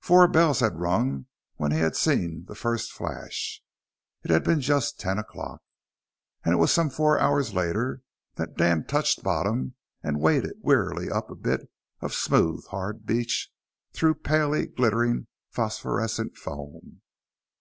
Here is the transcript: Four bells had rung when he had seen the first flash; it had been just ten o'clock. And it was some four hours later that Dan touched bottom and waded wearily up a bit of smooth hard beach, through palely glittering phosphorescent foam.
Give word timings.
Four 0.00 0.26
bells 0.26 0.58
had 0.58 0.80
rung 0.80 1.26
when 1.54 1.70
he 1.70 1.78
had 1.78 1.94
seen 1.94 2.46
the 2.48 2.56
first 2.56 2.90
flash; 2.92 3.62
it 4.24 4.30
had 4.32 4.42
been 4.42 4.60
just 4.60 4.98
ten 4.98 5.18
o'clock. 5.20 5.62
And 6.44 6.52
it 6.52 6.56
was 6.56 6.72
some 6.72 6.90
four 6.90 7.16
hours 7.20 7.54
later 7.54 8.02
that 8.34 8.56
Dan 8.56 8.84
touched 8.84 9.22
bottom 9.22 9.76
and 10.02 10.18
waded 10.20 10.56
wearily 10.62 11.08
up 11.08 11.30
a 11.30 11.36
bit 11.36 11.70
of 12.00 12.12
smooth 12.12 12.66
hard 12.70 13.06
beach, 13.06 13.52
through 13.92 14.14
palely 14.16 14.66
glittering 14.66 15.28
phosphorescent 15.52 16.36
foam. 16.36 17.02